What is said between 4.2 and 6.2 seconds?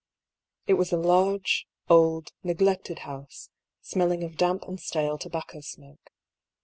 of damp and stale tobacco smoke.